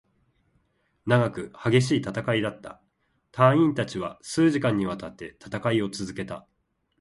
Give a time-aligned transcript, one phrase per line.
[1.05, 2.81] 長く、激しい戦いだった。
[3.31, 6.47] 隊員達は数時間に渡って戦いを続けた。